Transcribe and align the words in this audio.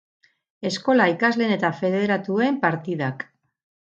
Eskola 0.69 1.05
ikasleen 1.11 1.53
eta 1.57 1.71
federatuen 1.81 2.59
partidak. 2.65 3.27